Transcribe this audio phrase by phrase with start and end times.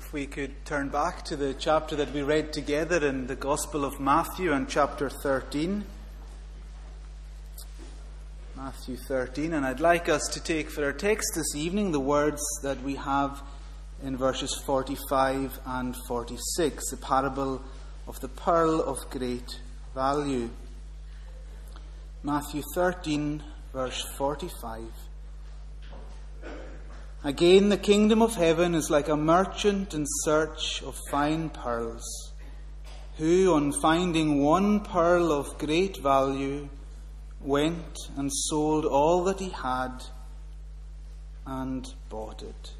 [0.00, 3.84] if we could turn back to the chapter that we read together in the Gospel
[3.84, 5.84] of Matthew and chapter 13.
[8.56, 12.40] Matthew 13, and I'd like us to take for our text this evening the words
[12.62, 13.42] that we have
[14.02, 17.62] in verses 45 and 46, the parable
[18.08, 19.60] of the pearl of great
[19.94, 20.48] value.
[22.22, 23.42] Matthew 13,
[23.74, 24.80] verse 45.
[27.22, 32.32] Again, the kingdom of heaven is like a merchant in search of fine pearls,
[33.18, 36.70] who, on finding one pearl of great value,
[37.42, 40.02] went and sold all that he had
[41.46, 42.72] and bought it.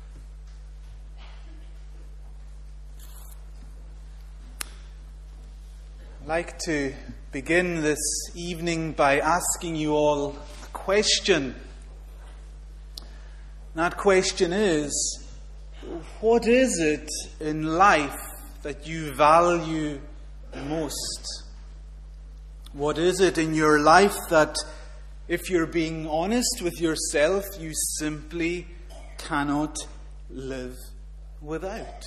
[6.22, 6.94] I'd like to
[7.30, 8.00] begin this
[8.34, 11.56] evening by asking you all a question.
[13.74, 15.24] That question is
[16.20, 17.08] what is it
[17.40, 18.18] in life
[18.62, 20.00] that you value
[20.66, 21.44] most?
[22.72, 24.56] What is it in your life that,
[25.28, 28.66] if you're being honest with yourself, you simply
[29.18, 29.76] cannot
[30.28, 30.76] live
[31.40, 32.04] without?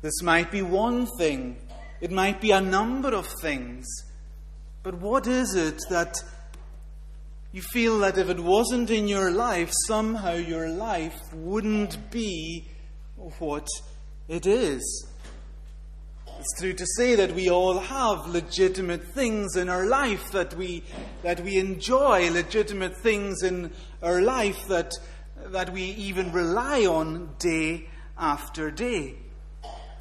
[0.00, 1.56] This might be one thing,
[2.00, 3.86] it might be a number of things,
[4.82, 6.22] but what is it that
[7.54, 12.66] you feel that if it wasn't in your life, somehow your life wouldn't be
[13.38, 13.68] what
[14.26, 15.06] it is.
[16.40, 20.82] It's true to say that we all have legitimate things in our life that we,
[21.22, 23.70] that we enjoy, legitimate things in
[24.02, 24.92] our life that,
[25.46, 27.88] that we even rely on day
[28.18, 29.14] after day.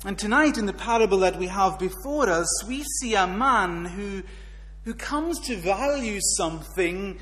[0.06, 4.24] And tonight, in the parable that we have before us, we see a man who,
[4.86, 7.20] who comes to value something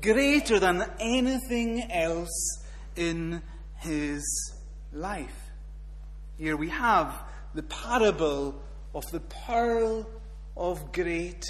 [0.00, 2.64] greater than anything else
[2.96, 3.42] in
[3.76, 4.24] his
[4.92, 5.50] life.
[6.36, 7.14] Here we have
[7.54, 8.60] the parable
[8.94, 10.08] of the pearl
[10.56, 11.44] of great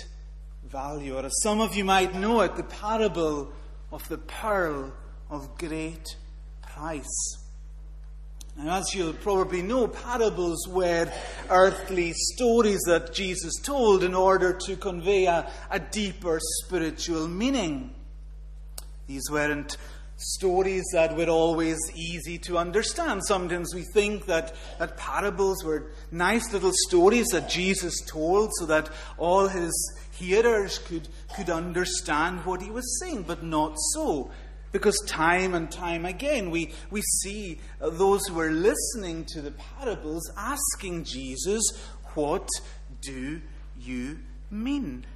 [0.67, 3.53] value, or as some of you might know it, the parable
[3.91, 4.93] of the pearl
[5.31, 6.17] of great
[6.63, 7.39] price.
[8.57, 11.11] Now, as you'll probably know, parables were
[11.49, 17.95] earthly stories that Jesus told in order to convey a, a deeper spiritual meaning.
[19.09, 19.79] These weren't
[20.19, 23.25] stories that were always easy to understand.
[23.25, 28.91] Sometimes we think that, that parables were nice little stories that Jesus told so that
[29.17, 29.73] all his
[30.13, 34.31] hearers could, could understand what he was saying, but not so.
[34.73, 40.31] Because time and time again, we, we see those who are listening to the parables
[40.37, 41.63] asking Jesus,
[42.15, 42.47] What
[43.01, 43.41] do
[43.81, 44.19] you
[44.51, 45.07] mean?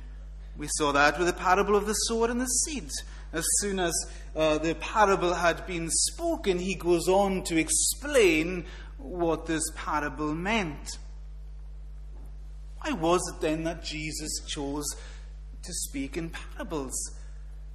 [0.57, 2.95] We saw that with the parable of the sower and the seeds.
[3.33, 3.93] As soon as
[4.37, 8.65] uh, the parable had been spoken, he goes on to explain
[8.99, 10.99] what this parable meant.
[12.81, 14.85] Why was it then that Jesus chose
[15.63, 16.93] to speak in parables?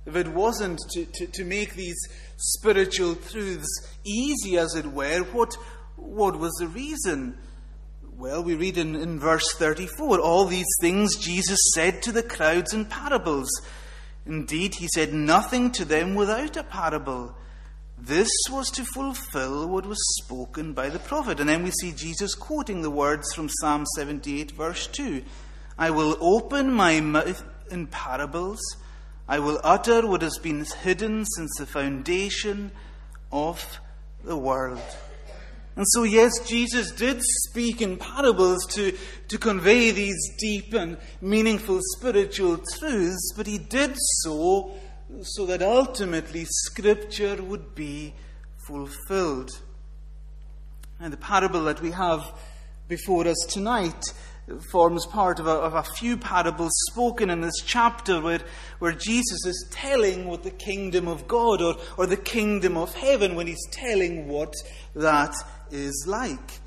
[0.06, 1.97] If it wasn't to, to, to make these
[2.38, 5.56] spiritual truths easy, as it were, what,
[5.95, 7.38] what was the reason?
[8.18, 12.74] Well, we read in, in verse 34 all these things Jesus said to the crowds
[12.74, 13.50] in parables.
[14.28, 17.36] Indeed, he said nothing to them without a parable.
[17.98, 21.40] This was to fulfill what was spoken by the prophet.
[21.40, 25.24] And then we see Jesus quoting the words from Psalm 78, verse 2
[25.78, 28.60] I will open my mouth in parables,
[29.28, 32.72] I will utter what has been hidden since the foundation
[33.32, 33.80] of
[34.24, 34.82] the world.
[35.78, 41.80] And so, yes, Jesus did speak in parables to, to convey these deep and meaningful
[41.98, 44.76] spiritual truths, but he did so
[45.22, 48.16] so that ultimately Scripture would be
[48.68, 49.52] fulfilled.
[51.00, 52.34] And the parable that we have
[52.88, 54.04] before us tonight
[54.72, 58.40] forms part of a, of a, few parables spoken in this chapter where,
[58.80, 63.36] where Jesus is telling what the kingdom of God or, or the kingdom of heaven,
[63.36, 64.54] when he's telling what
[64.96, 65.36] that
[65.72, 66.60] is like.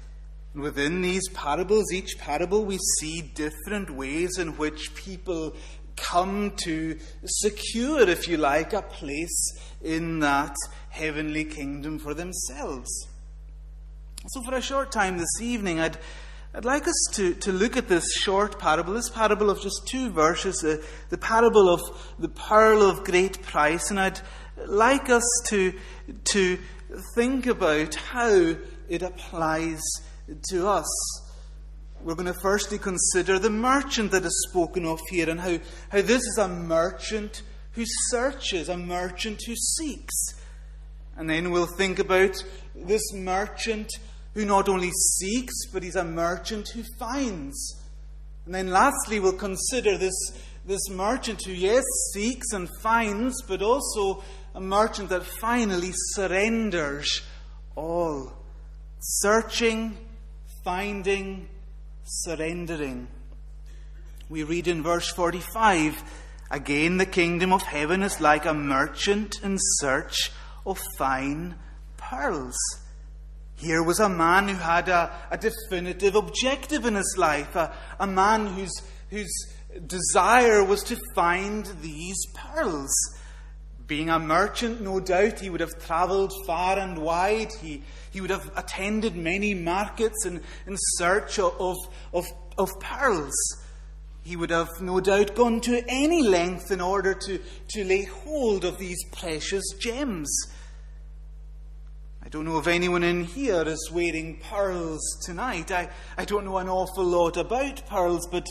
[0.54, 5.54] Within these parables, each parable, we see different ways in which people
[5.96, 10.54] come to secure, if you like, a place in that
[10.88, 12.90] heavenly kingdom for themselves.
[14.28, 15.98] So, for a short time this evening, I'd,
[16.54, 20.10] I'd like us to, to look at this short parable, this parable of just two
[20.10, 21.80] verses, the, the parable of
[22.18, 24.20] the pearl of great price, and I'd
[24.66, 25.72] like us to,
[26.32, 26.58] to
[27.14, 28.56] think about how
[28.90, 29.80] it applies
[30.50, 30.86] to us.
[32.02, 35.58] We're going to firstly consider the merchant that is spoken of here and how,
[35.90, 37.42] how this is a merchant
[37.72, 40.34] who searches, a merchant who seeks.
[41.16, 42.42] And then we'll think about
[42.74, 43.90] this merchant
[44.34, 47.80] who not only seeks, but he's a merchant who finds.
[48.44, 50.32] And then lastly, we'll consider this,
[50.64, 57.22] this merchant who, yes, seeks and finds, but also a merchant that finally surrenders
[57.76, 58.39] all.
[59.00, 59.96] Searching,
[60.62, 61.48] finding,
[62.04, 63.08] surrendering.
[64.28, 66.04] We read in verse 45
[66.50, 70.32] Again, the kingdom of heaven is like a merchant in search
[70.66, 71.54] of fine
[71.96, 72.56] pearls.
[73.54, 78.06] Here was a man who had a, a definitive objective in his life, a, a
[78.06, 79.32] man whose, whose
[79.86, 82.90] desire was to find these pearls.
[83.90, 87.50] Being a merchant, no doubt, he would have travelled far and wide.
[87.60, 87.82] He,
[88.12, 91.76] he would have attended many markets in, in search of,
[92.14, 92.24] of,
[92.56, 93.34] of pearls.
[94.22, 97.40] He would have no doubt gone to any length in order to,
[97.70, 100.30] to lay hold of these precious gems.
[102.22, 105.72] I don't know if anyone in here is wearing pearls tonight.
[105.72, 108.46] I, I don't know an awful lot about pearls, but,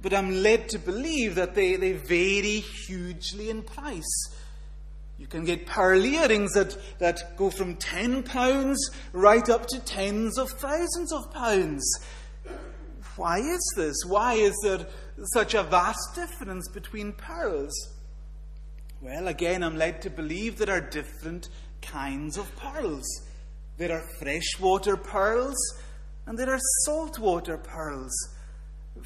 [0.00, 4.37] but I'm led to believe that they, they vary hugely in price.
[5.28, 8.74] You can get pearl earrings that, that go from £10
[9.12, 11.84] right up to tens of thousands of pounds.
[13.16, 13.94] Why is this?
[14.06, 14.86] Why is there
[15.34, 17.74] such a vast difference between pearls?
[19.02, 21.50] Well, again, I'm led to believe there are different
[21.82, 23.04] kinds of pearls.
[23.76, 25.58] There are freshwater pearls
[26.24, 28.14] and there are saltwater pearls.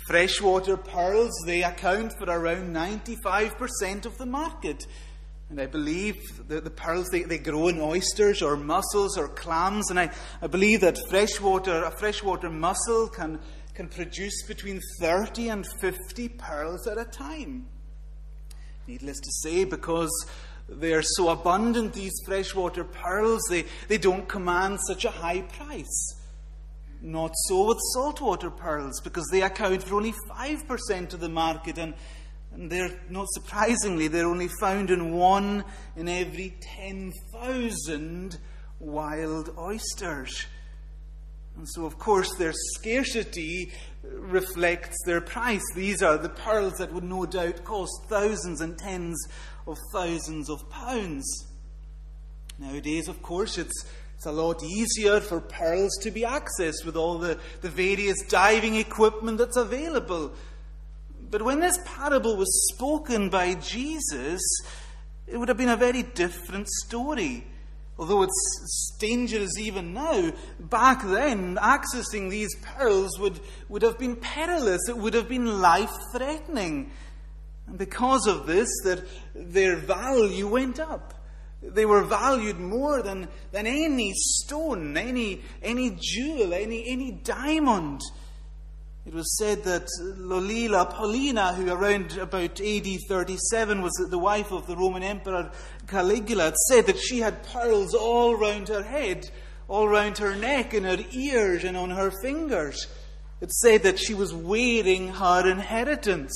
[0.06, 4.86] Freshwater pearls, they account for around 95% of the market.
[5.52, 9.90] And I believe that the pearls, they, they grow in oysters or mussels or clams.
[9.90, 10.10] And I,
[10.40, 13.38] I believe that freshwater, a freshwater mussel can,
[13.75, 17.66] can produce between 30 and 50 pearls at a time.
[18.87, 20.10] Needless to say, because
[20.70, 26.16] they are so abundant, these freshwater pearls, they, they don't command such a high price.
[27.02, 31.93] Not so with saltwater pearls, because they account for only 5% of the market, and,
[32.54, 35.64] and they're, not surprisingly, they're only found in one
[35.96, 38.38] in every 10,000
[38.78, 40.46] wild oysters.
[41.56, 43.72] And so, of course, their scarcity
[44.02, 45.62] reflects their price.
[45.75, 49.19] These are the pearls that would no doubt cost thousands and tens
[49.66, 51.46] of thousands of pounds.
[52.58, 53.84] Nowadays, of course, it's,
[54.16, 58.76] it's a lot easier for pearls to be accessed with all the, the various diving
[58.76, 60.32] equipment that's available.
[61.32, 64.43] But when this parable was spoken by Jesus,
[65.26, 67.46] it would have been a very different story.
[67.99, 73.40] Although it's dangerous even now, back then, accessing these pearls would,
[73.70, 74.90] would have been perilous.
[74.90, 76.90] It would have been life threatening.
[77.67, 79.02] And because of this, that
[79.35, 81.14] their value went up.
[81.62, 88.02] They were valued more than, than any stone, any, any jewel, any, any diamond.
[89.04, 94.69] It was said that Lollia Paulina, who around about AD 37 was the wife of
[94.69, 95.50] the Roman Emperor
[95.88, 99.28] Caligula, said that she had pearls all round her head,
[99.66, 102.87] all round her neck, in her ears, and on her fingers.
[103.40, 106.32] It said that she was wearing her inheritance.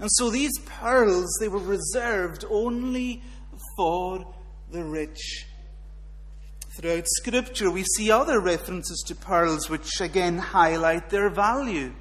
[0.00, 3.22] And so these pearls, they were reserved only
[3.76, 4.34] for
[4.72, 5.47] the rich.
[6.78, 11.92] Throughout Scripture, we see other references to pearls which again highlight their value.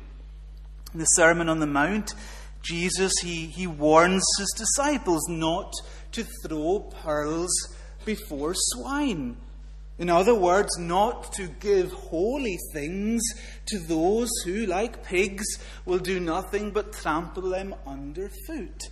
[0.93, 2.13] In the Sermon on the Mount,
[2.62, 5.74] Jesus he, he warns his disciples not
[6.12, 7.50] to throw pearls
[8.05, 9.38] before swine.
[9.98, 13.24] In other words, not to give holy things
[13.65, 18.89] to those who, like pigs, will do nothing but trample them underfoot.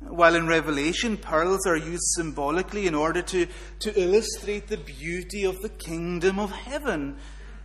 [0.00, 3.46] While in Revelation, pearls are used symbolically in order to,
[3.80, 7.18] to illustrate the beauty of the kingdom of heaven.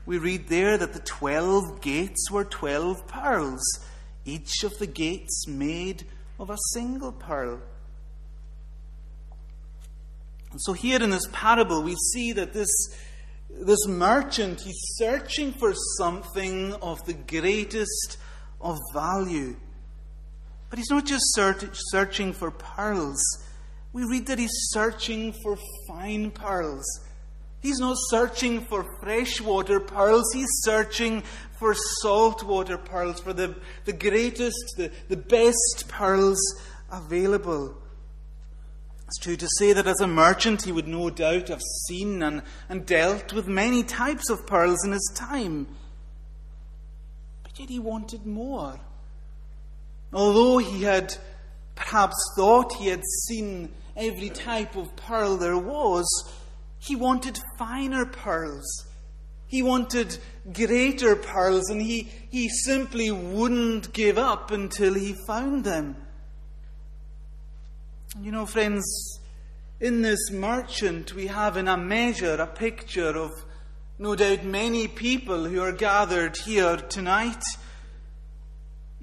[0.06, 3.64] We read there that the twelve gates were twelve pearls,
[4.26, 6.06] each of the gates made
[6.38, 7.62] of a single pearl.
[10.52, 12.70] And so here in this parable, we see that this,
[13.50, 18.18] this merchant, he's searching for something of the greatest
[18.60, 19.56] of value.
[20.70, 23.22] But he's not just searching for pearls.
[23.94, 25.58] We read that he's searching for
[25.88, 26.86] fine pearls.
[27.62, 31.24] He's not searching for freshwater pearls, he's searching
[31.58, 33.56] for saltwater pearls, for the,
[33.86, 36.38] the greatest, the, the best pearls
[36.92, 37.76] available.
[39.08, 42.44] It's true to say that as a merchant, he would no doubt have seen and,
[42.70, 45.68] and dealt with many types of pearls in his time.
[47.44, 48.80] But yet he wanted more.
[50.16, 51.14] Although he had
[51.76, 56.08] perhaps thought he had seen every type of pearl there was,
[56.80, 58.86] he wanted finer pearls.
[59.48, 60.18] He wanted
[60.54, 65.98] greater pearls, and he, he simply wouldn't give up until he found them.
[68.22, 69.20] You know, friends,
[69.82, 73.32] in this merchant, we have in a measure a picture of
[74.00, 77.44] no doubt many people who are gathered here tonight.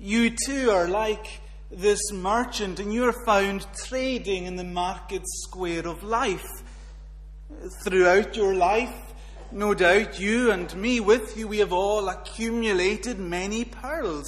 [0.04, 1.40] You too are like
[1.70, 6.44] this merchant, and you are found trading in the market square of life.
[7.84, 8.92] Throughout your life,
[9.52, 14.26] no doubt you and me with you, we have all accumulated many pearls.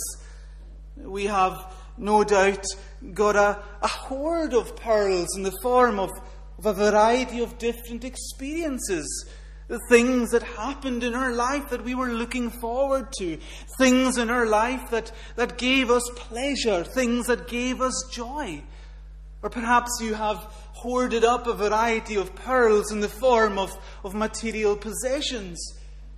[0.97, 2.64] We have no doubt
[3.12, 6.11] got a, a hoard of pearls in the form of,
[6.57, 9.28] of a variety of different experiences
[9.75, 13.37] the things that happened in our life that we were looking forward to,
[13.76, 18.62] things in our life that, that gave us pleasure, things that gave us joy.
[19.43, 20.37] Or perhaps you have
[20.75, 25.59] hoarded up a variety of pearls in the form of, of material possessions.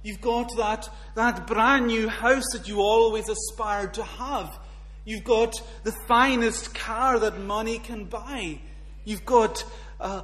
[0.02, 4.58] You've got that, that brand new house that you always aspired to have.
[5.06, 8.60] You've got the finest car that money can buy.
[9.06, 9.64] You've got
[9.98, 10.22] uh,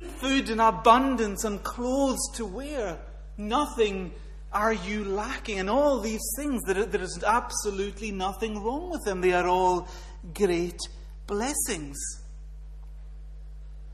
[0.00, 2.98] food in abundance and clothes to wear.
[3.36, 4.12] Nothing
[4.52, 5.58] are you lacking.
[5.58, 9.20] And all these things, there, there is absolutely nothing wrong with them.
[9.20, 9.88] They are all
[10.34, 10.80] great
[11.26, 11.98] blessings.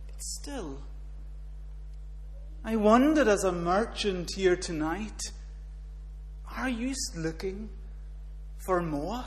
[0.07, 0.81] But still,
[2.65, 5.21] I wonder as a merchant here tonight,
[6.57, 7.69] are you looking
[8.65, 9.25] for more?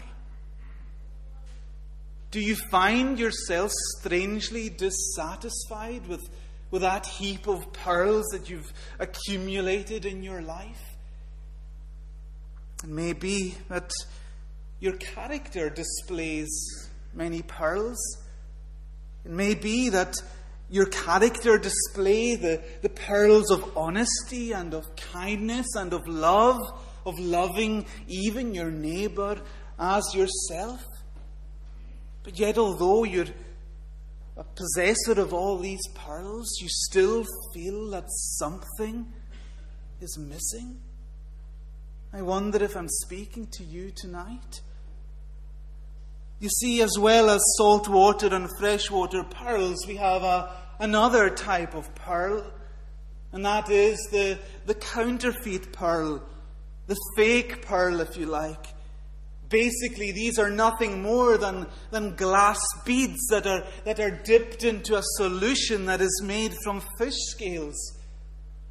[2.31, 6.29] Do you find yourself strangely dissatisfied with
[6.71, 10.97] with that heap of pearls that you've accumulated in your life.
[12.83, 13.91] It may be that
[14.79, 16.49] your character displays
[17.13, 17.97] many pearls.
[19.25, 20.15] It may be that
[20.69, 26.57] your character display the, the pearls of honesty and of kindness and of love,
[27.05, 29.39] of loving even your neighbour
[29.79, 30.83] as yourself.
[32.23, 33.27] But yet, although you're
[34.57, 39.05] a possessor of all these pearls, you still feel that something
[40.01, 40.79] is missing?
[42.13, 44.61] I wonder if I'm speaking to you tonight.
[46.39, 51.93] You see, as well as saltwater and freshwater pearls, we have a, another type of
[51.95, 52.51] pearl,
[53.31, 56.23] and that is the, the counterfeit pearl,
[56.85, 58.67] the fake pearl, if you like.
[59.49, 64.97] Basically, these are nothing more than, than glass beads that are, that are dipped into
[64.97, 67.97] a solution that is made from fish scales.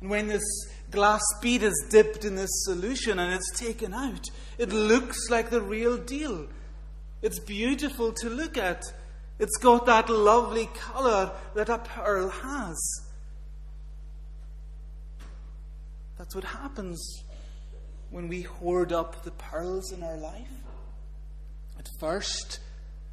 [0.00, 0.45] And when this
[0.90, 4.26] glass bead is dipped in this solution and it's taken out,
[4.59, 6.47] it looks like the real deal.
[7.23, 8.83] It's beautiful to look at.
[9.38, 13.06] It's got that lovely color that a pearl has.
[16.18, 17.23] That's what happens
[18.11, 20.65] when we hoard up the pearls in our life.
[21.87, 22.61] At first,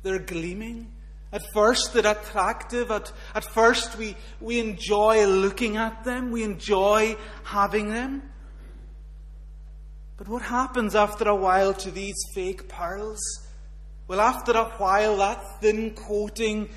[0.02, 0.92] they're gleaming.
[1.32, 2.90] At first, they're attractive.
[2.90, 6.32] At, at first, we, we enjoy looking at them.
[6.32, 8.24] We enjoy having them.
[10.18, 13.20] But what happens after a while to these fake pearls?
[14.08, 16.70] Well, after a while, that thin coating,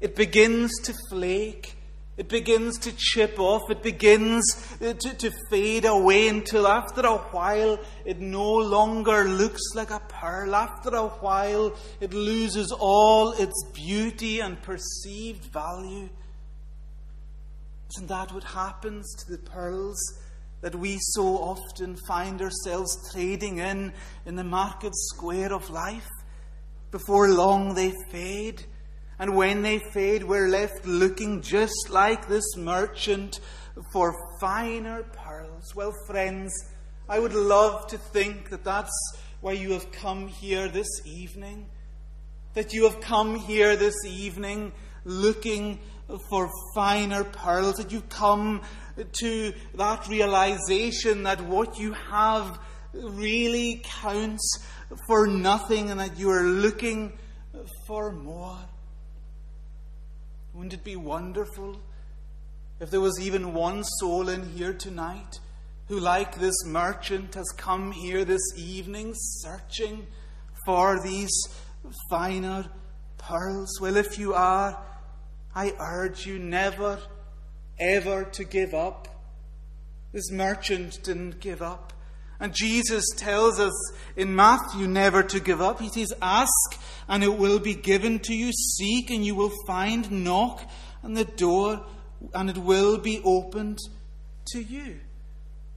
[0.00, 1.76] it begins to flake.
[2.18, 3.70] It begins to chip off.
[3.70, 4.42] It begins
[4.82, 10.00] uh, to, to fade away until after a while it no longer looks like a
[10.00, 10.52] pearl.
[10.52, 16.08] After a while it loses all its beauty and perceived value.
[17.94, 19.98] Isn't that what happens to the pearls
[20.60, 23.92] that we so often find ourselves trading in
[24.26, 26.08] in the market square of life?
[26.90, 28.64] Before long they fade
[29.18, 33.40] and when they fade, we're left looking just like this merchant
[33.92, 35.74] for finer pearls.
[35.74, 36.52] Well, friends,
[37.08, 38.92] I would love to think that that's
[39.40, 41.66] why you have come here this evening.
[42.54, 44.72] That you have come here this evening
[45.04, 45.80] looking
[46.30, 47.76] for finer pearls.
[47.76, 48.62] That you come
[49.20, 52.58] to that realization that what you have
[52.92, 54.64] really counts
[55.06, 57.18] for nothing and that you are looking
[57.86, 58.58] for more.
[60.58, 61.76] Wouldn't it be wonderful
[62.80, 65.38] if there was even one soul in here tonight
[65.86, 70.08] who, like this merchant, has come here this evening searching
[70.66, 71.30] for these
[72.10, 72.68] finer
[73.18, 73.78] pearls?
[73.80, 74.76] Well, if you are,
[75.54, 76.98] I urge you never,
[77.78, 79.06] ever to give up.
[80.12, 81.92] This merchant didn't give up.
[82.40, 83.72] And Jesus tells us
[84.16, 85.80] in Matthew never to give up.
[85.80, 88.52] He says, Ask and it will be given to you.
[88.52, 90.10] Seek and you will find.
[90.24, 90.62] Knock
[91.02, 91.84] and the door
[92.34, 93.78] and it will be opened
[94.52, 95.00] to you.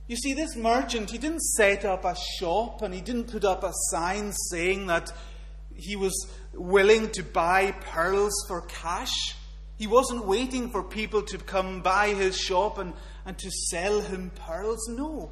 [0.07, 3.63] You see, this merchant, he didn't set up a shop and he didn't put up
[3.63, 5.11] a sign saying that
[5.73, 9.35] he was willing to buy pearls for cash.
[9.77, 12.93] He wasn't waiting for people to come by his shop and,
[13.25, 14.87] and to sell him pearls.
[14.89, 15.31] No.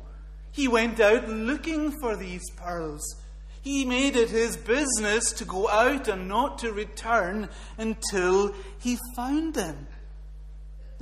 [0.60, 3.16] He went out looking for these pearls.
[3.62, 7.48] He made it his business to go out and not to return
[7.78, 9.88] until he found them.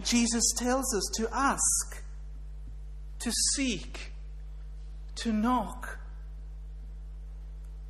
[0.04, 2.04] Jesus tells us to ask,
[3.18, 4.12] to seek,
[5.16, 5.98] to knock.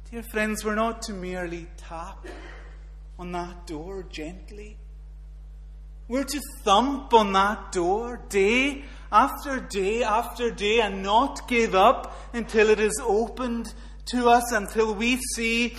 [0.09, 2.25] Dear friends, we're not to merely tap
[3.19, 4.77] on that door gently.
[6.07, 12.17] We're to thump on that door day after day after day and not give up
[12.33, 13.73] until it is opened
[14.07, 15.75] to us, until we see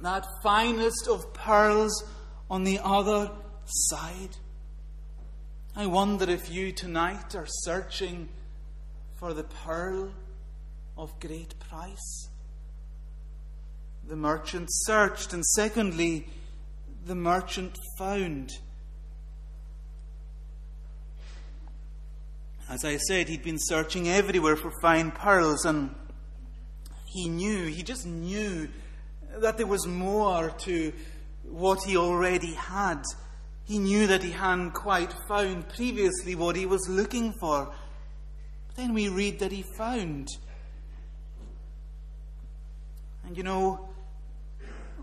[0.00, 2.04] that finest of pearls
[2.50, 3.30] on the other
[3.64, 4.36] side.
[5.76, 8.28] I wonder if you tonight are searching
[9.16, 10.10] for the pearl
[10.96, 12.28] of great price.
[14.08, 16.26] The merchant searched, and secondly,
[17.04, 18.58] the merchant found.
[22.68, 25.94] As I said, he'd been searching everywhere for fine pearls, and
[27.06, 28.68] he knew, he just knew
[29.38, 30.92] that there was more to
[31.44, 33.02] what he already had.
[33.64, 37.72] He knew that he hadn't quite found previously what he was looking for.
[38.66, 40.28] But then we read that he found.
[43.24, 43.88] And you know,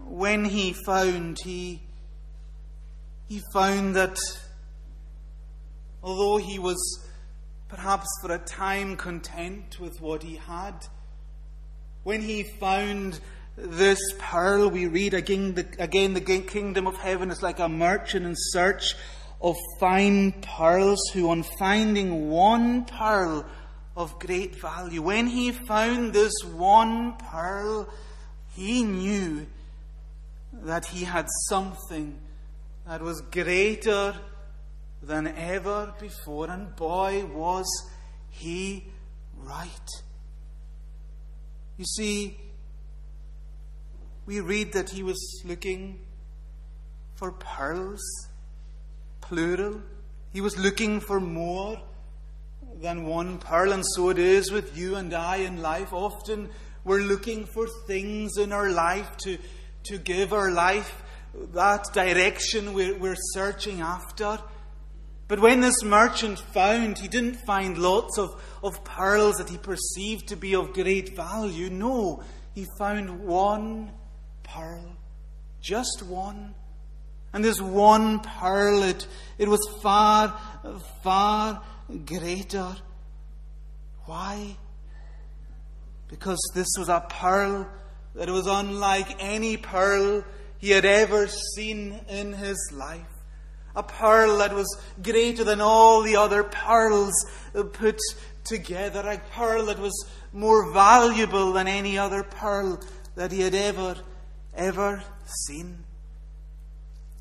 [0.05, 1.81] when he found, he,
[3.27, 4.17] he found that
[6.03, 7.04] although he was
[7.67, 10.87] perhaps for a time content with what he had,
[12.03, 13.19] when he found
[13.57, 18.25] this pearl, we read again the, again, the kingdom of heaven is like a merchant
[18.25, 18.95] in search
[19.41, 23.45] of fine pearls, who on finding one pearl
[23.95, 27.87] of great value, when he found this one pearl,
[28.53, 29.47] he knew
[30.53, 32.17] that he had something
[32.87, 34.15] that was greater
[35.05, 37.65] than ever before, and boy, was
[38.29, 38.85] he
[39.37, 39.89] right.
[41.77, 42.37] You see,
[44.25, 45.99] we read that he was looking
[47.15, 48.01] for pearls,
[49.21, 49.81] plural.
[50.31, 51.81] He was looking for more
[52.81, 55.93] than one pearl, and so it is with you and I in life.
[55.93, 56.49] Often
[56.83, 59.37] we're looking for things in our life to,
[59.83, 61.03] to give our life
[61.53, 64.39] that direction we're, we're searching after.
[65.27, 70.27] But when this merchant found, he didn't find lots of, of pearls that he perceived
[70.27, 71.69] to be of great value.
[71.69, 73.91] No, he found one
[74.43, 74.95] pearl,
[75.61, 76.53] just one.
[77.33, 79.07] And this one pearl, it,
[79.39, 80.39] it was far,
[81.03, 81.61] far
[82.05, 82.75] greater.
[84.05, 84.55] Why?
[86.07, 87.67] Because this was a pearl
[88.13, 90.23] that was unlike any pearl
[90.59, 93.14] he had ever seen in his life
[93.75, 97.13] a pearl that was greater than all the other pearls
[97.73, 97.99] put
[98.43, 102.79] together, a pearl that was more valuable than any other pearl
[103.15, 103.95] that he had ever,
[104.55, 105.03] ever
[105.47, 105.83] seen.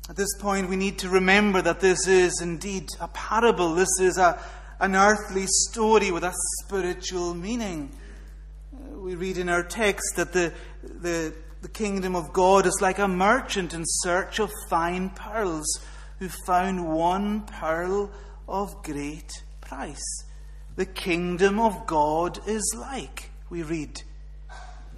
[0.07, 3.73] At this point, we need to remember that this is indeed a parable.
[3.73, 4.39] This is a,
[4.79, 7.91] an earthly story with a spiritual meaning.
[8.93, 13.07] We read in our text that the, the, the kingdom of God is like a
[13.07, 15.65] merchant in search of fine pearls
[16.25, 18.09] who found one pearl
[18.47, 20.23] of great price.
[20.75, 24.01] The kingdom of God is like, we read.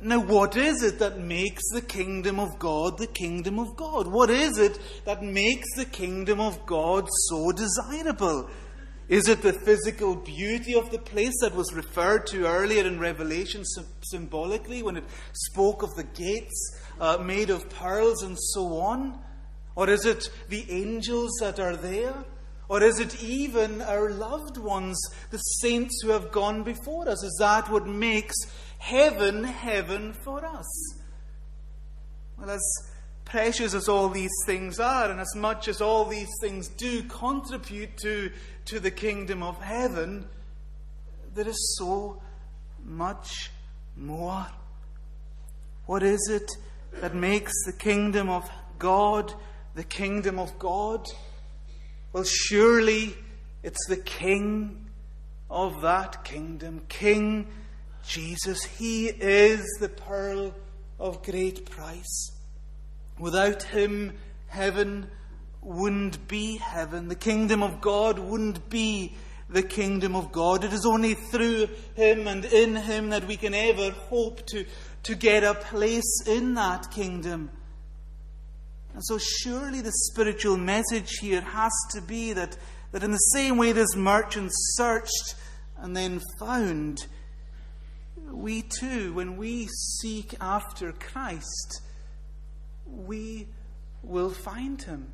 [0.01, 4.07] Now, what is it that makes the kingdom of God the kingdom of God?
[4.07, 8.49] What is it that makes the kingdom of God so desirable?
[9.09, 13.63] Is it the physical beauty of the place that was referred to earlier in Revelation
[14.01, 19.26] symbolically when it spoke of the gates uh, made of pearls and so on?
[19.77, 22.25] Or is it the angels that are there?
[22.67, 27.23] Or is it even our loved ones, the saints who have gone before us?
[27.23, 28.35] Is that what makes
[28.79, 30.65] heaven heaven for us?
[32.39, 32.89] Well, as
[33.23, 37.97] precious as all these things are, and as much as all these things do contribute
[37.97, 38.31] to,
[38.65, 40.27] to the kingdom of heaven,
[41.35, 42.19] there is so
[42.83, 43.51] much
[43.95, 44.47] more.
[45.85, 46.49] What is it
[46.99, 49.35] that makes the kingdom of God
[49.77, 51.05] the kingdom of God?
[52.11, 53.15] Well, surely
[53.61, 54.87] it's the King
[55.51, 57.47] of that kingdom, King
[58.03, 58.63] Jesus.
[58.63, 60.55] He is the pearl
[60.99, 62.31] of great price.
[63.19, 64.13] Without him,
[64.47, 65.11] heaven
[65.61, 67.07] wouldn't be heaven.
[67.07, 69.15] The kingdom of God wouldn't be
[69.47, 70.63] the kingdom of God.
[70.63, 74.65] It is only through Him and in Him that we can ever hope to,
[75.03, 77.51] to get a place in that kingdom.
[78.97, 82.57] And so, surely the spiritual message here has to be that,
[82.91, 85.35] that in the same way this merchant searched
[85.77, 87.05] and then found,
[88.31, 91.83] we too, when we seek after Christ,
[92.87, 93.45] we
[94.01, 95.09] will find him.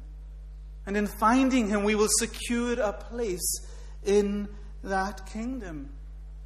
[0.85, 3.67] And in finding him, we will secure a place
[4.05, 4.47] in
[4.85, 5.89] that kingdom.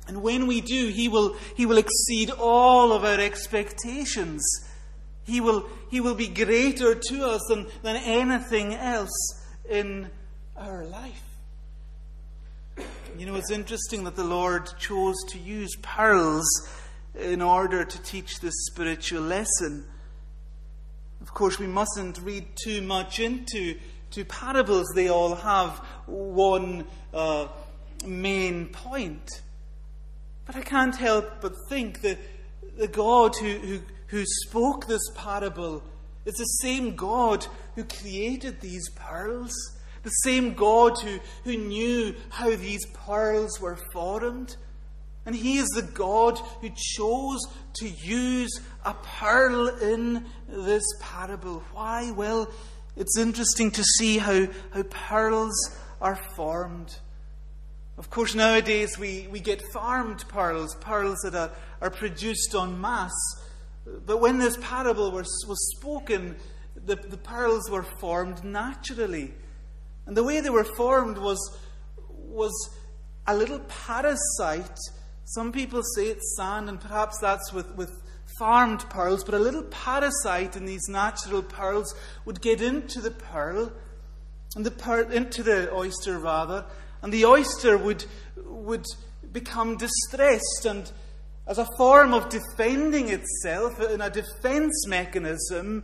[0.08, 4.44] And when we do, he will, he will exceed all of our expectations.
[5.28, 9.12] He will, he will be greater to us than, than anything else
[9.70, 10.10] in
[10.56, 11.24] our life.
[13.18, 16.48] You know, it's interesting that the Lord chose to use pearls
[17.14, 19.86] in order to teach this spiritual lesson.
[21.22, 23.78] Of course, we mustn't read too much into
[24.12, 24.88] to parables.
[24.96, 25.72] They all have
[26.06, 27.48] one uh,
[28.06, 29.28] main point.
[30.46, 32.18] But I can't help but think that
[32.78, 35.84] the God who, who, who spoke this parable
[36.26, 39.54] is the same God who created these pearls.
[40.04, 44.56] The same God who, who knew how these pearls were formed.
[45.26, 47.42] And He is the God who chose
[47.76, 51.62] to use a pearl in this parable.
[51.74, 52.12] Why?
[52.12, 52.50] Well,
[52.96, 56.98] it's interesting to see how, how pearls are formed.
[57.98, 63.12] Of course, nowadays we, we get farmed pearls, pearls that are, are produced en masse.
[64.06, 66.36] But when this parable was, was spoken,
[66.76, 69.34] the, the pearls were formed naturally.
[70.06, 71.40] And the way they were formed was,
[72.08, 72.54] was
[73.26, 74.78] a little parasite.
[75.26, 77.92] Some people say it's sand, and perhaps that's with, with
[78.38, 81.94] farmed pearls, but a little parasite in these natural pearls
[82.26, 83.72] would get into the pearl,
[84.56, 86.66] and the pearl, into the oyster rather,
[87.02, 88.06] and the oyster would,
[88.46, 88.86] would
[89.32, 90.92] become distressed and
[91.48, 95.84] as a form of defending itself in a defense mechanism,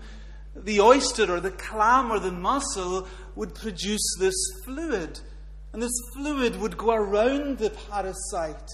[0.55, 5.19] the oyster or the clam or the mussel would produce this fluid.
[5.71, 8.69] And this fluid would go around the parasite.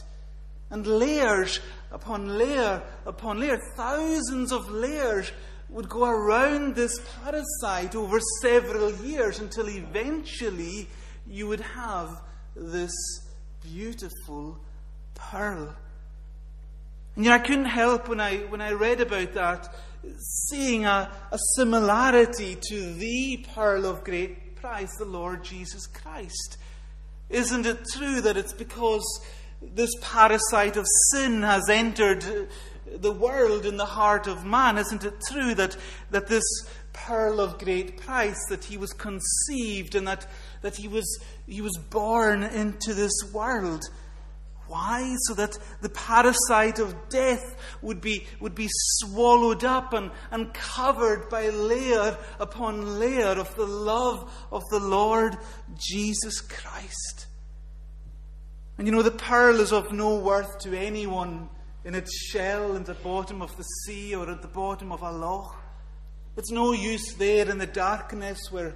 [0.72, 1.60] And layers
[1.92, 5.32] upon layer upon layer, thousands of layers
[5.70, 10.88] would go around this parasite over several years until eventually
[11.28, 12.22] you would have
[12.56, 12.92] this
[13.62, 14.60] beautiful
[15.14, 15.76] pearl.
[17.16, 19.74] And you know, I couldn't help when I, when I read about that,
[20.18, 26.58] seeing a, a similarity to the pearl of great price, the Lord Jesus Christ.
[27.30, 29.04] Isn't it true that it's because
[29.62, 32.26] this parasite of sin has entered
[32.86, 34.78] the world in the heart of man?
[34.78, 35.78] Isn't it true that,
[36.12, 36.44] that this
[36.94, 40.26] pearl of great price, that he was conceived and that,
[40.62, 43.84] that he, was, he was born into this world?
[44.70, 45.16] Why?
[45.22, 51.28] So that the parasite of death would be, would be swallowed up and, and covered
[51.28, 55.36] by layer upon layer of the love of the Lord
[55.76, 57.26] Jesus Christ.
[58.78, 61.50] And you know, the pearl is of no worth to anyone
[61.84, 65.12] in its shell in the bottom of the sea or at the bottom of a
[65.12, 65.56] loch.
[66.38, 68.76] It's no use there in the darkness where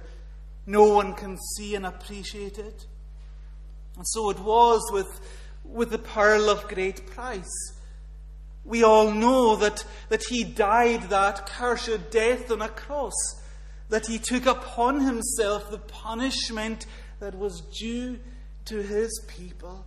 [0.66, 2.84] no one can see and appreciate it.
[3.96, 5.20] And so it was with
[5.64, 7.72] with the pearl of great price.
[8.64, 13.12] We all know that, that he died that cursed death on a cross,
[13.88, 16.86] that he took upon himself the punishment
[17.20, 18.18] that was due
[18.66, 19.84] to his people,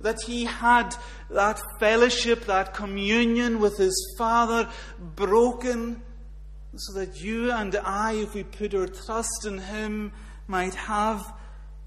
[0.00, 0.94] that he had
[1.30, 4.68] that fellowship, that communion with his Father
[4.98, 6.02] broken,
[6.74, 10.12] so that you and I, if we put our trust in him,
[10.46, 11.34] might have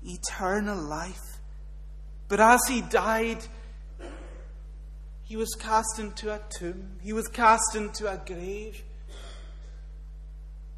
[0.04, 1.31] eternal life.
[2.32, 3.46] But as he died,
[5.24, 8.82] he was cast into a tomb, he was cast into a grave.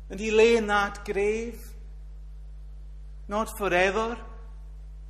[0.10, 1.62] And he lay in that grave,
[3.28, 4.18] not forever,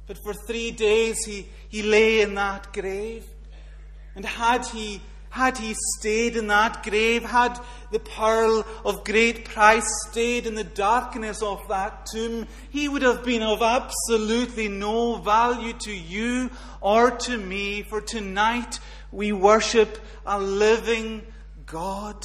[0.06, 3.23] but for three days he, he lay in that grave.
[4.13, 4.99] And had he
[5.34, 10.63] had he stayed in that grave, had the pearl of great price stayed in the
[10.63, 17.10] darkness of that tomb, he would have been of absolutely no value to you or
[17.10, 18.80] to me, for tonight
[19.12, 21.24] we worship a living
[21.65, 22.24] God.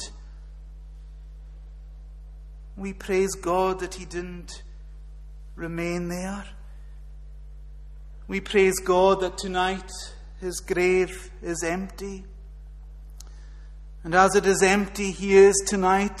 [2.77, 4.61] We praise God that he didn't
[5.55, 6.45] remain there.
[8.27, 9.89] We praise God that tonight
[10.39, 12.25] his grave is empty.
[14.03, 16.19] And as it is empty, he is tonight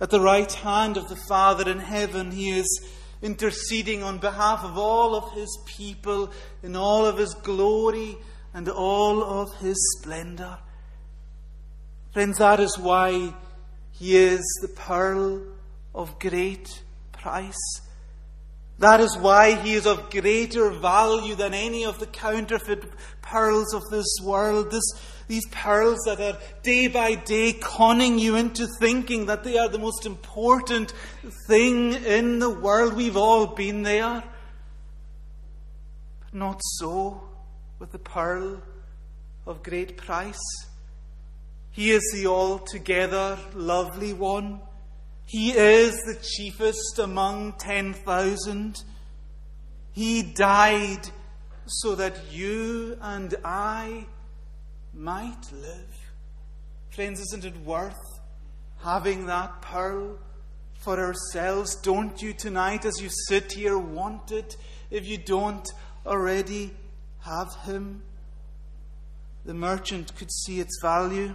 [0.00, 2.30] at the right hand of the Father in heaven.
[2.30, 2.88] He is
[3.20, 8.16] interceding on behalf of all of his people in all of his glory
[8.54, 10.58] and all of his splendor.
[12.12, 13.34] Friends, that is why
[13.92, 15.42] he is the pearl
[15.94, 17.80] of great price.
[18.78, 22.84] That is why he is of greater value than any of the counterfeit
[23.30, 24.70] pearls of this world.
[24.70, 24.84] This,
[25.26, 29.78] these pearls that are day by day conning you into thinking that they are the
[29.78, 30.92] most important
[31.46, 32.94] thing in the world.
[32.94, 34.22] We've all been there.
[36.20, 37.22] But not so
[37.78, 38.62] with the pearl
[39.46, 40.40] of great price.
[41.70, 44.60] He is the altogether lovely one.
[45.26, 48.82] He is the chiefest among 10,000.
[49.92, 51.10] He died
[51.68, 54.06] so that you and I
[54.94, 55.96] might live.
[56.90, 58.20] Friends, isn't it worth
[58.82, 60.18] having that pearl
[60.80, 61.76] for ourselves?
[61.82, 64.56] Don't you tonight, as you sit here, want it
[64.90, 65.68] if you don't
[66.06, 66.74] already
[67.20, 68.02] have Him?
[69.44, 71.34] The merchant could see its value.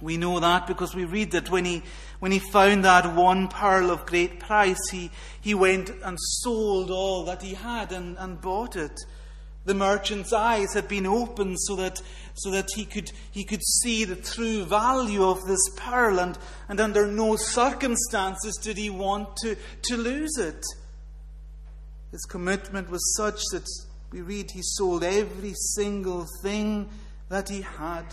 [0.00, 1.82] We know that because we read that when he,
[2.20, 7.24] when he found that one pearl of great price, he, he went and sold all
[7.24, 8.96] that he had and, and bought it.
[9.64, 12.00] The merchant's eyes had been opened so that,
[12.34, 16.80] so that he, could, he could see the true value of this pearl, and, and
[16.80, 20.64] under no circumstances did he want to, to lose it.
[22.10, 23.68] His commitment was such that
[24.10, 26.88] we read he sold every single thing
[27.28, 28.04] that he had.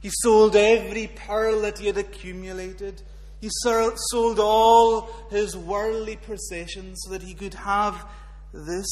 [0.00, 3.02] He sold every pearl that he had accumulated.
[3.40, 8.06] He sold all his worldly possessions so that he could have
[8.52, 8.86] this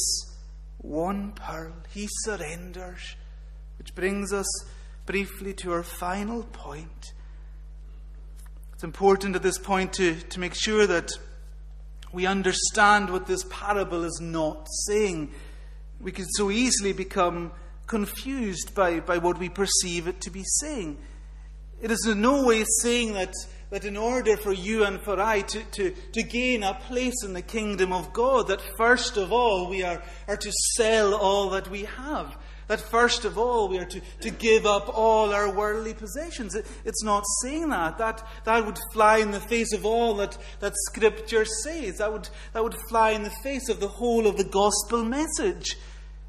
[0.84, 1.72] one pearl.
[1.92, 3.16] He surrenders.
[3.78, 4.46] Which brings us
[5.06, 7.12] briefly to our final point.
[8.74, 11.10] It's important at this point to, to make sure that
[12.12, 15.32] we understand what this parable is not saying.
[16.00, 17.52] We could so easily become
[17.86, 20.98] confused by, by what we perceive it to be saying.
[21.82, 23.34] It is in no way saying that,
[23.74, 27.32] that in order for you and for I to, to, to gain a place in
[27.32, 31.68] the kingdom of God, that first of all we are, are to sell all that
[31.68, 32.36] we have.
[32.68, 36.54] That first of all we are to, to give up all our worldly possessions.
[36.54, 37.98] It, it's not saying that.
[37.98, 38.24] that.
[38.44, 41.98] That would fly in the face of all that, that Scripture says.
[41.98, 45.76] That would, that would fly in the face of the whole of the gospel message.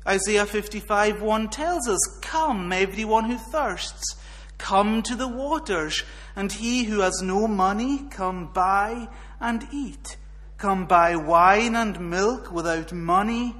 [0.08, 4.16] Isaiah 55 1 tells us, Come, everyone who thirsts,
[4.58, 6.04] come to the waters,
[6.36, 9.08] and he who has no money, come buy
[9.40, 10.18] and eat.
[10.58, 13.56] Come buy wine and milk without money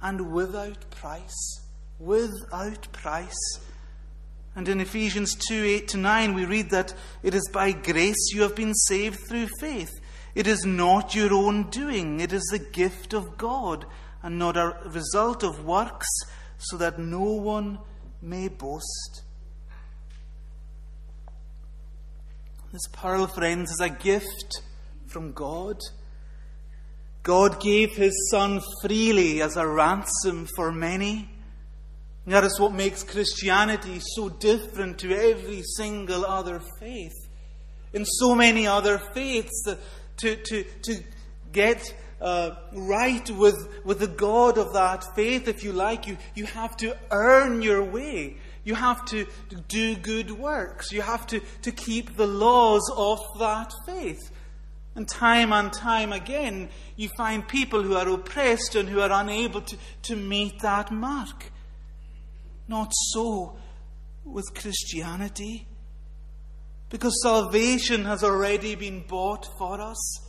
[0.00, 1.60] and without price.
[1.98, 3.60] Without price.
[4.56, 8.42] And in Ephesians 2 8 to 9, we read that it is by grace you
[8.42, 9.90] have been saved through faith.
[10.34, 13.84] It is not your own doing, it is the gift of God
[14.22, 16.08] and not a result of works,
[16.58, 17.78] so that no one
[18.20, 19.22] may boast.
[22.72, 24.62] This pearl, friends, is a gift
[25.08, 25.76] from God.
[27.24, 31.28] God gave his Son freely as a ransom for many.
[32.28, 37.16] That is what makes Christianity so different to every single other faith.
[37.92, 39.64] In so many other faiths,
[40.18, 41.02] to, to, to
[41.50, 46.44] get uh, right with, with the God of that faith, if you like, you, you
[46.46, 48.36] have to earn your way.
[48.64, 49.26] You have to
[49.68, 50.92] do good works.
[50.92, 54.30] You have to, to keep the laws of that faith.
[54.94, 59.62] And time and time again, you find people who are oppressed and who are unable
[59.62, 61.50] to, to meet that mark.
[62.68, 63.56] Not so
[64.24, 65.66] with Christianity.
[66.88, 70.20] Because salvation has already been bought for us.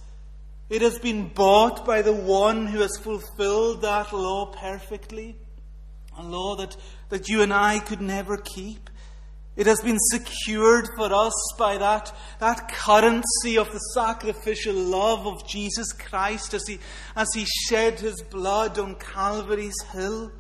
[0.70, 5.36] It has been bought by the one who has fulfilled that law perfectly,
[6.18, 6.76] a law that,
[7.10, 8.90] that you and I could never keep.
[9.56, 15.48] It has been secured for us by that, that currency of the sacrificial love of
[15.48, 16.80] Jesus Christ as he,
[17.16, 20.32] as he shed his blood on Calvary's hill.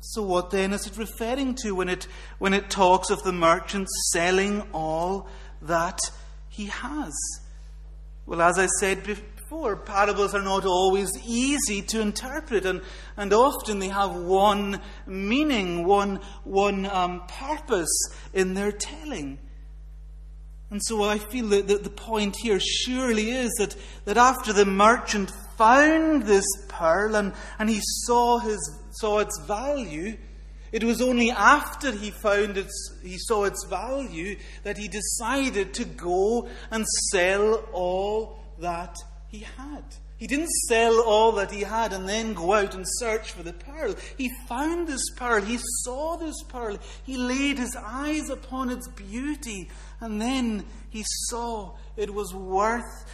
[0.00, 2.06] So, what then is it referring to when it,
[2.38, 5.28] when it talks of the merchant selling all
[5.62, 5.98] that
[6.48, 7.12] he has?
[8.26, 9.04] Well, as I said
[9.50, 12.82] parables are not always easy to interpret, and,
[13.16, 17.90] and often they have one meaning, one, one um, purpose
[18.32, 19.38] in their telling.
[20.70, 25.32] And so I feel that the point here surely is that, that after the merchant
[25.58, 30.16] found this pearl and, and he saw, his, saw its value,
[30.70, 35.84] it was only after he found its, he saw its value that he decided to
[35.84, 38.94] go and sell all that
[39.30, 39.84] he had.
[40.16, 43.54] He didn't sell all that he had and then go out and search for the
[43.54, 43.94] pearl.
[44.18, 45.40] He found this pearl.
[45.40, 46.78] He saw this pearl.
[47.06, 49.70] He laid his eyes upon its beauty.
[49.98, 53.06] And then he saw it was worth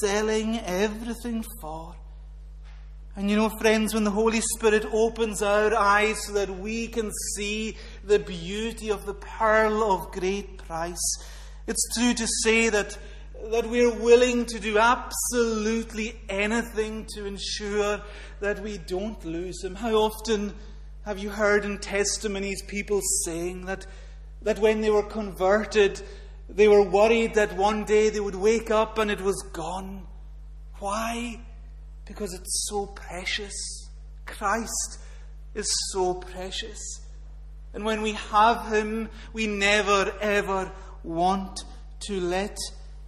[0.00, 1.94] selling everything for.
[3.16, 7.10] And you know, friends, when the Holy Spirit opens our eyes so that we can
[7.34, 11.18] see the beauty of the pearl of great price,
[11.66, 12.96] it's true to say that
[13.50, 18.00] that we're willing to do absolutely anything to ensure
[18.40, 19.74] that we don't lose Him.
[19.74, 20.54] How often
[21.04, 23.86] have you heard in testimonies people saying that,
[24.42, 26.00] that when they were converted,
[26.48, 30.06] they were worried that one day they would wake up and it was gone?
[30.78, 31.40] Why?
[32.06, 33.54] Because it's so precious.
[34.26, 34.98] Christ
[35.54, 36.78] is so precious.
[37.72, 40.72] And when we have Him, we never ever
[41.04, 41.60] want
[42.00, 42.56] to let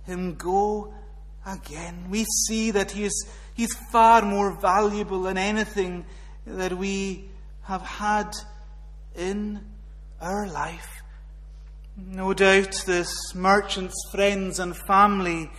[0.09, 0.93] him go
[1.47, 2.07] again.
[2.11, 6.05] We see that he is, he's far more valuable than anything
[6.47, 7.29] that we
[7.63, 8.33] have had
[9.15, 9.61] in
[10.21, 11.03] our life.
[11.97, 15.51] No doubt this merchant's friends and family,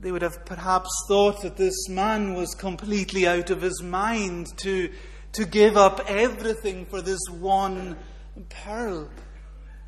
[0.00, 4.90] they would have perhaps thought that this man was completely out of his mind to,
[5.32, 7.96] to give up everything for this one
[8.48, 9.08] pearl.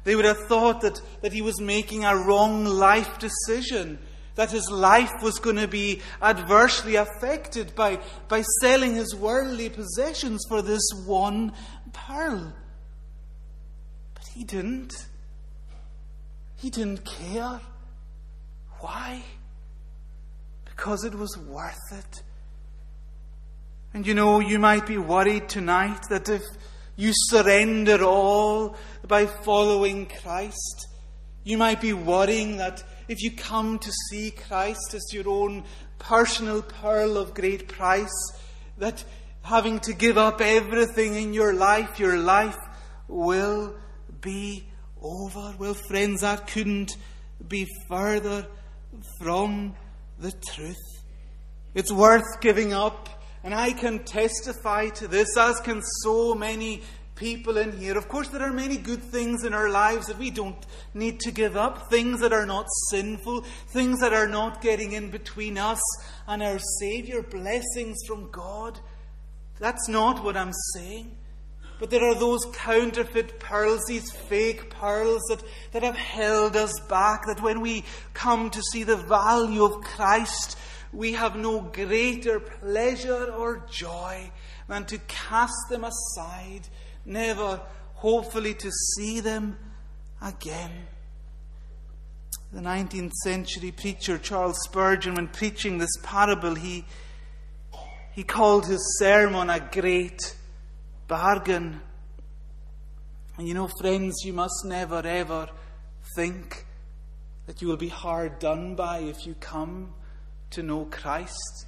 [0.07, 3.99] They would have thought that, that he was making a wrong life decision,
[4.37, 10.45] that his life was going to be adversely affected by, by selling his worldly possessions
[10.49, 11.53] for this one
[11.93, 12.55] pearl.
[14.15, 15.09] But he didn't.
[16.55, 17.61] He didn't care.
[18.79, 19.25] Why?
[20.67, 22.23] Because it was worth it.
[23.93, 26.43] And you know, you might be worried tonight that if
[26.97, 30.89] you surrender all by following Christ.
[31.45, 35.65] You might be worrying that if you come to see Christ as your own
[35.99, 38.33] personal pearl of great price,
[38.79, 39.05] that
[39.43, 42.59] having to give up everything in your life, your life
[43.09, 43.77] will
[44.21, 44.67] be
[45.01, 45.55] over.
[45.59, 46.97] Well, friends, that couldn't
[47.47, 48.47] be further
[49.21, 49.75] from
[50.19, 50.77] the truth.
[51.75, 53.09] It's worth giving up
[53.47, 56.83] and I can testify to this, as can so many
[57.15, 57.97] people in here.
[57.97, 61.31] Of course, there are many good things in our lives that we don't need to
[61.31, 65.81] give up, things that are not sinful, things that are not getting in between us
[66.27, 68.81] and our Saviour, blessings from God.
[69.61, 71.17] That's not what I'm saying.
[71.79, 77.27] But there are those counterfeit pearls, these fake pearls that, that have held us back,
[77.29, 80.59] that when we come to see the value of Christ,
[80.93, 84.31] we have no greater pleasure or joy
[84.69, 86.69] than to cast them aside,
[87.05, 87.61] never
[87.95, 89.57] hopefully to see them
[90.23, 90.87] again.
[92.53, 96.85] The 19th century preacher Charles Spurgeon, when preaching this parable, he,
[98.13, 100.35] he called his sermon a great
[101.09, 101.81] bargain.
[103.37, 105.49] And you know, friends, you must never ever
[106.15, 106.65] think
[107.47, 109.93] that you will be hard done by if you come
[110.51, 111.67] to know Christ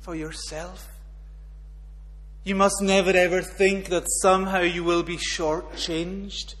[0.00, 0.88] for yourself.
[2.44, 6.54] You must never ever think that somehow you will be shortchanged,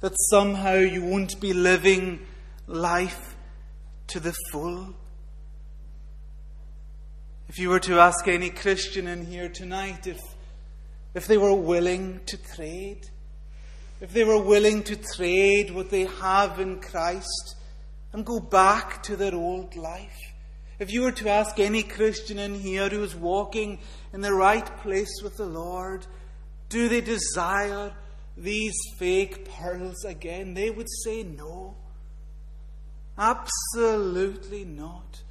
[0.00, 2.26] that somehow you won't be living
[2.66, 3.36] life
[4.08, 4.94] to the full.
[7.48, 10.20] If you were to ask any Christian in here tonight if,
[11.14, 13.10] if they were willing to trade,
[14.00, 17.56] if they were willing to trade what they have in Christ
[18.12, 20.23] and go back to their old life,
[20.84, 23.78] if you were to ask any Christian in here who is walking
[24.12, 26.06] in the right place with the Lord,
[26.68, 27.94] do they desire
[28.36, 30.52] these fake pearls again?
[30.52, 31.74] They would say no.
[33.16, 35.22] Absolutely not.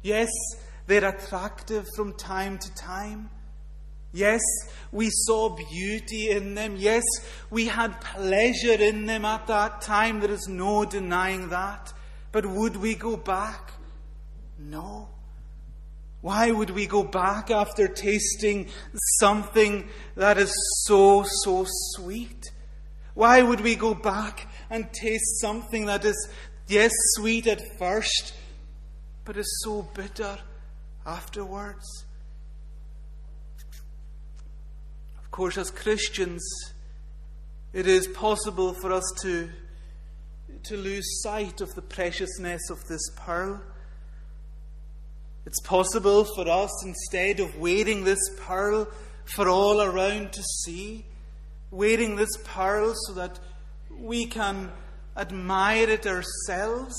[0.00, 0.30] Yes,
[0.86, 3.28] they're attractive from time to time.
[4.14, 4.40] Yes,
[4.90, 6.76] we saw beauty in them.
[6.78, 7.04] Yes,
[7.50, 10.20] we had pleasure in them at that time.
[10.20, 11.92] There is no denying that.
[12.32, 13.72] But would we go back?
[14.58, 15.08] No.
[16.20, 18.68] Why would we go back after tasting
[19.20, 20.52] something that is
[20.84, 22.50] so, so sweet?
[23.14, 26.28] Why would we go back and taste something that is,
[26.66, 28.34] yes, sweet at first,
[29.24, 30.38] but is so bitter
[31.06, 32.04] afterwards?
[35.18, 36.42] Of course, as Christians,
[37.72, 39.50] it is possible for us to,
[40.64, 43.60] to lose sight of the preciousness of this pearl.
[45.48, 48.86] It's possible for us, instead of waiting this pearl
[49.24, 51.06] for all around to see,
[51.70, 53.40] waiting this pearl so that
[53.90, 54.70] we can
[55.16, 56.94] admire it ourselves,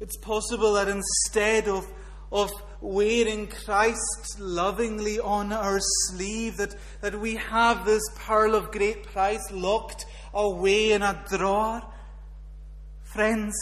[0.00, 1.86] it's possible that instead of,
[2.32, 2.50] of
[2.80, 9.50] wearing Christ lovingly on our sleeve, that, that we have this pearl of great price
[9.52, 11.82] locked away in a drawer.
[13.02, 13.54] Friends,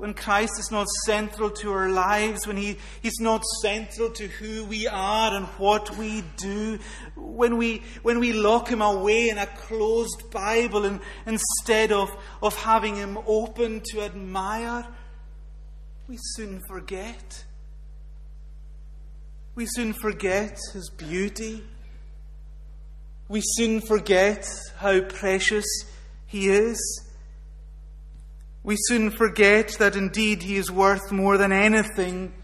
[0.00, 4.64] when Christ is not central to our lives, when he, He's not central to who
[4.64, 6.78] we are and what we do,
[7.16, 12.08] when we, when we lock Him away in a closed Bible and, instead of,
[12.42, 14.86] of having Him open to admire,
[16.08, 17.44] we soon forget.
[19.54, 21.62] We soon forget His beauty.
[23.28, 24.48] We soon forget
[24.78, 25.66] how precious
[26.26, 27.09] He is.
[28.62, 32.34] We soon forget that indeed He is worth more than anything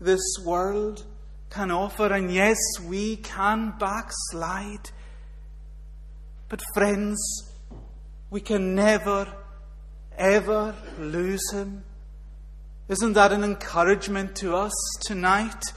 [0.00, 1.04] this world
[1.50, 4.90] can offer, and yes, we can backslide.
[6.48, 7.18] But, friends,
[8.30, 9.32] we can never,
[10.16, 11.82] ever lose Him.
[12.88, 15.72] Isn't that an encouragement to us tonight?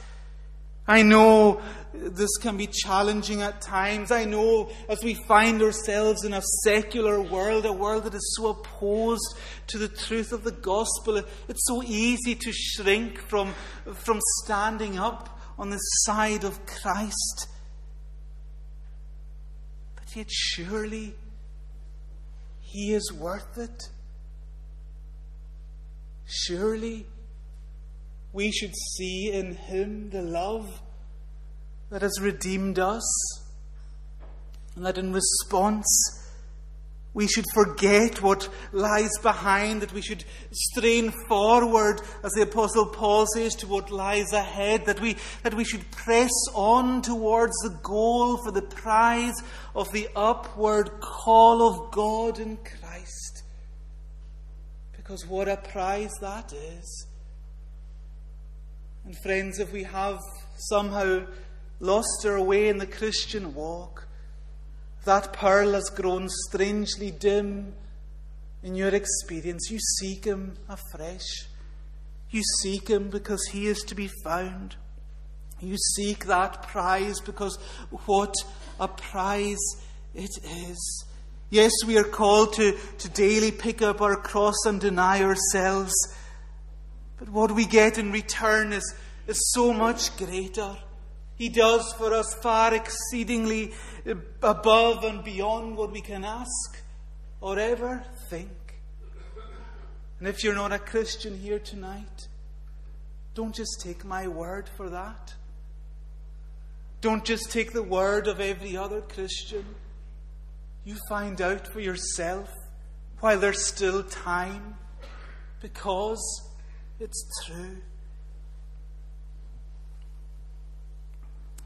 [0.88, 1.62] I know
[1.94, 4.12] this can be challenging at times.
[4.12, 8.50] I know as we find ourselves in a secular world, a world that is so
[8.50, 9.36] opposed
[9.68, 13.54] to the truth of the gospel, it's so easy to shrink from,
[13.94, 17.48] from standing up on the side of Christ.
[19.96, 21.16] But yet, surely,
[22.62, 23.90] He is worth it.
[26.26, 27.08] Surely,
[28.32, 30.82] we should see in Him the love
[31.90, 33.04] that has redeemed us,
[34.76, 36.20] and that in response
[37.14, 43.26] we should forget what lies behind, that we should strain forward, as the Apostle Paul
[43.34, 48.38] says, to what lies ahead, that we, that we should press on towards the goal
[48.38, 49.42] for the prize
[49.76, 53.44] of the upward call of God in Christ.
[54.96, 57.08] Because what a prize that is.
[59.04, 60.20] And friends, if we have
[60.58, 61.26] somehow
[61.80, 64.08] lost our way in the Christian walk,
[65.06, 67.74] that pearl has grown strangely dim
[68.64, 69.70] in your experience.
[69.72, 71.48] You seek Him afresh.
[72.30, 74.76] You seek Him because He is to be found.
[75.62, 77.58] You seek that prize because
[78.06, 78.34] what
[78.80, 79.58] a prize
[80.14, 81.06] it is.
[81.50, 85.94] Yes, we are called to, to daily pick up our cross and deny ourselves.
[87.18, 88.96] But what we get in return is,
[89.28, 90.78] is so much greater.
[91.40, 93.72] He does for us far exceedingly
[94.06, 94.14] eh,
[94.44, 96.84] above and beyond what we can ask
[97.40, 98.52] or ever think.
[100.20, 102.28] And if you're not a Christian here tonight,
[103.36, 105.34] don't just take my word for that.
[107.00, 109.64] Don't just take the word of every other Christian.
[110.84, 112.50] You find out for yourself
[113.22, 114.76] while there's still time
[115.62, 116.20] because
[117.00, 117.78] it's true.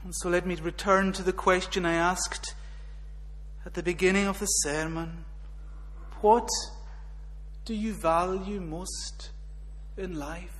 [0.03, 2.55] And so let me return to the question I asked
[3.65, 5.23] at the beginning of the sermon
[6.21, 6.49] What
[7.63, 9.29] do you value most
[9.97, 10.57] in life?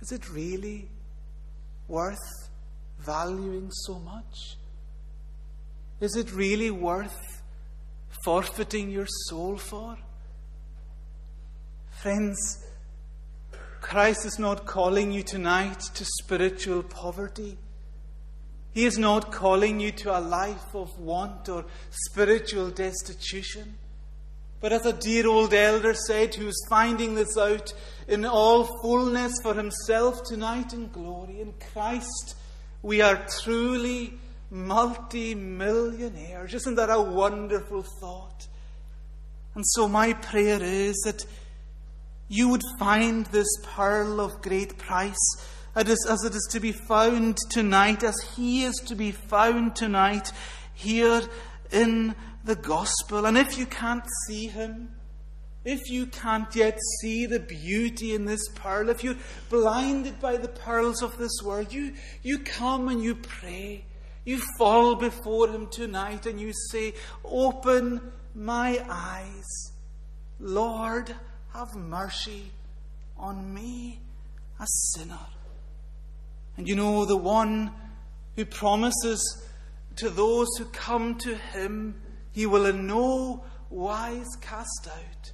[0.00, 0.88] Is it really
[1.88, 2.48] worth
[3.00, 4.56] valuing so much?
[6.00, 7.42] Is it really worth
[8.24, 9.98] forfeiting your soul for?
[12.02, 12.64] Friends,
[13.80, 17.58] Christ is not calling you tonight to spiritual poverty.
[18.72, 23.78] He is not calling you to a life of want or spiritual destitution.
[24.60, 27.72] But as a dear old elder said, who is finding this out
[28.08, 32.36] in all fullness for himself tonight in glory, in Christ,
[32.82, 34.18] we are truly
[34.50, 36.54] multi millionaires.
[36.54, 38.48] Isn't that a wonderful thought?
[39.54, 41.24] And so, my prayer is that
[42.28, 45.16] you would find this pearl of great price
[45.74, 50.32] as it is to be found tonight, as He is to be found tonight
[50.74, 51.22] here
[51.70, 52.14] in
[52.44, 53.26] the gospel.
[53.26, 54.90] And if you can't see Him,
[55.64, 59.16] if you can't yet see the beauty in this pearl, if you're
[59.50, 63.84] blinded by the pearls of this world, you, you come and you pray.
[64.24, 69.72] You fall before Him tonight and you say, Open my eyes,
[70.40, 71.14] Lord
[71.52, 72.50] have mercy
[73.16, 74.00] on me,
[74.60, 75.26] a sinner.
[76.56, 77.72] And you know, the one
[78.36, 79.20] who promises
[79.96, 82.00] to those who come to him,
[82.32, 85.32] he will in no wise cast out.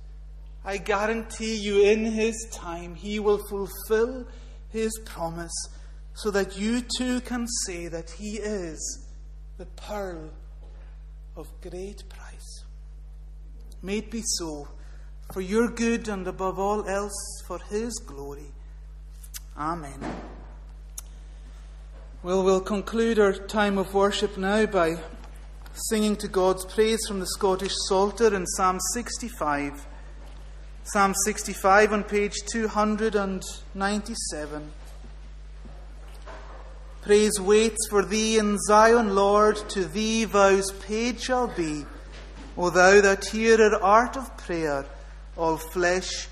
[0.64, 4.26] I guarantee you, in his time, he will fulfill
[4.70, 5.52] his promise
[6.14, 9.06] so that you too can say that he is
[9.58, 10.30] the pearl
[11.36, 12.64] of great price.
[13.82, 14.68] May it be so
[15.32, 18.50] for your good and above all else for his glory.
[19.56, 20.00] Amen.
[22.22, 24.96] Well, we'll conclude our time of worship now by
[25.74, 29.86] singing to God's praise from the Scottish Psalter in Psalm 65.
[30.84, 34.70] Psalm 65 on page 297.
[37.02, 41.84] Praise waits for thee in Zion, Lord, to thee vows paid shall be.
[42.56, 44.86] O thou that hearer art of prayer,
[45.36, 46.28] all flesh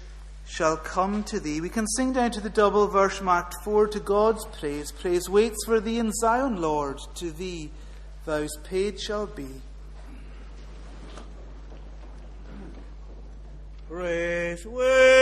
[0.47, 1.61] shall come to thee.
[1.61, 4.93] We can sing down to the double verse marked 4 to God's praise.
[4.93, 7.71] Praise waits for thee in Zion, Lord, to thee
[8.25, 9.49] thou's paid shall be.
[13.89, 15.22] Praise waits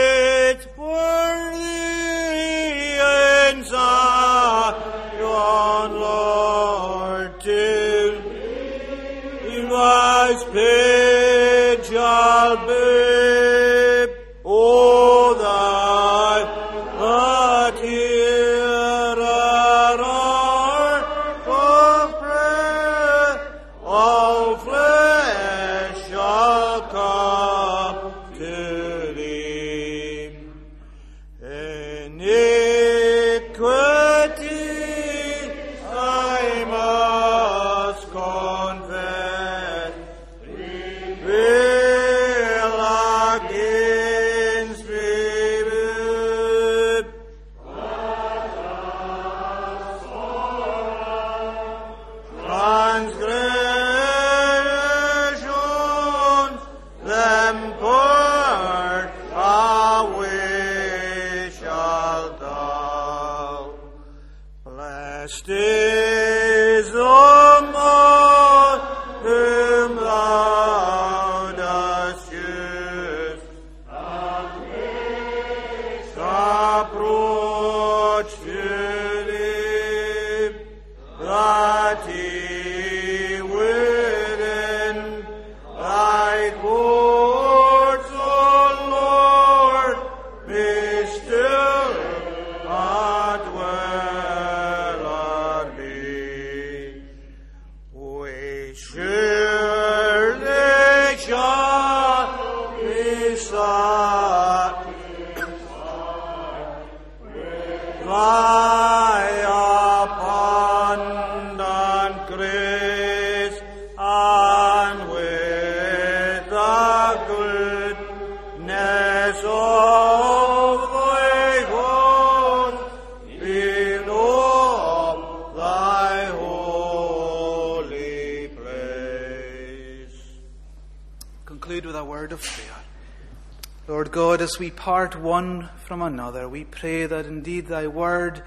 [134.81, 138.41] part one from another, we pray that indeed thy word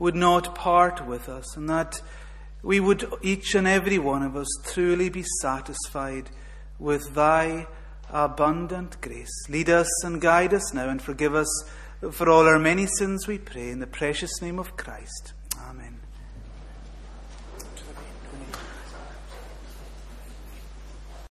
[0.00, 2.02] would not part with us, and that
[2.60, 6.28] we would, each and every one of us, truly be satisfied
[6.80, 7.68] with thy
[8.10, 9.48] abundant grace.
[9.48, 11.70] Lead us and guide us now, and forgive us
[12.10, 15.34] for all our many sins, we pray, in the precious name of Christ.